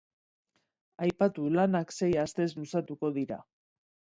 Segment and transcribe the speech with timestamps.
[1.07, 3.39] Aipatu lanak sei astez luzatuko dira.